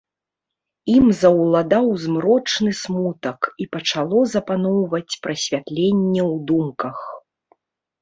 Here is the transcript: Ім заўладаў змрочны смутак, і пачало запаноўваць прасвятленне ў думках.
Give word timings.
Ім 0.93 1.05
заўладаў 1.17 1.85
змрочны 2.05 2.71
смутак, 2.81 3.39
і 3.61 3.69
пачало 3.75 4.19
запаноўваць 4.35 5.19
прасвятленне 5.29 6.21
ў 6.31 6.33
думках. 6.53 6.97